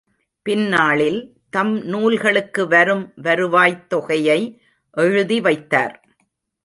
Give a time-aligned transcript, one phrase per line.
[0.41, 1.37] பின்னாளில்
[1.49, 4.61] தம் நூல்களுக்கு வரும் வருவாய்த் தொகையை
[4.91, 6.05] எழுதி வைத்தார்.